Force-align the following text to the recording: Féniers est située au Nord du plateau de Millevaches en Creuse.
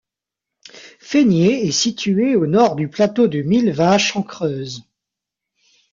Féniers 0.99 1.67
est 1.67 1.71
située 1.71 2.35
au 2.35 2.47
Nord 2.47 2.75
du 2.75 2.87
plateau 2.87 3.27
de 3.27 3.43
Millevaches 3.43 4.15
en 4.15 4.23
Creuse. 4.23 4.81